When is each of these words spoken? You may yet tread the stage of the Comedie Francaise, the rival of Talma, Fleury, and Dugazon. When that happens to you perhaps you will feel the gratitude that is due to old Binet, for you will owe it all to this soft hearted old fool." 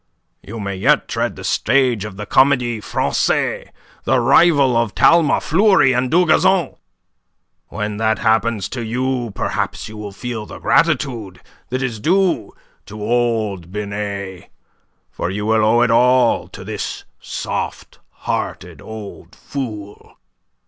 You 0.41 0.59
may 0.59 0.77
yet 0.77 1.07
tread 1.07 1.35
the 1.35 1.43
stage 1.43 2.05
of 2.05 2.17
the 2.17 2.25
Comedie 2.25 2.81
Francaise, 2.81 3.67
the 4.03 4.19
rival 4.19 4.75
of 4.75 4.95
Talma, 4.95 5.39
Fleury, 5.39 5.93
and 5.93 6.09
Dugazon. 6.09 6.73
When 7.67 7.97
that 7.97 8.17
happens 8.17 8.67
to 8.69 8.83
you 8.83 9.29
perhaps 9.35 9.87
you 9.87 9.97
will 9.97 10.11
feel 10.11 10.47
the 10.47 10.57
gratitude 10.57 11.39
that 11.69 11.83
is 11.83 11.99
due 11.99 12.51
to 12.87 12.99
old 12.99 13.71
Binet, 13.71 14.49
for 15.11 15.29
you 15.29 15.45
will 15.45 15.63
owe 15.63 15.81
it 15.83 15.91
all 15.91 16.47
to 16.47 16.63
this 16.63 17.03
soft 17.19 17.99
hearted 18.09 18.81
old 18.81 19.35
fool." 19.35 20.17